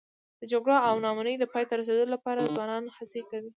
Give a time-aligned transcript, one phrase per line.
[0.41, 3.49] د جګړو او ناامنیو د پای ته رسولو لپاره ځوانان هڅې کوي.